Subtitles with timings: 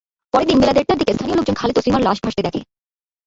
[0.33, 2.61] পরের দিন বেলা দেড়টার দিকে স্থানীয় লোকজন খালে তাসলিমার লাশ ভাসতে দেখে।